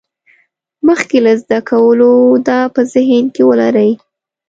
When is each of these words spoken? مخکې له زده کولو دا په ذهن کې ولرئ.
مخکې 0.87 1.17
له 1.25 1.33
زده 1.41 1.59
کولو 1.69 2.13
دا 2.47 2.59
په 2.73 2.81
ذهن 2.93 3.23
کې 3.33 3.43
ولرئ. 3.49 3.91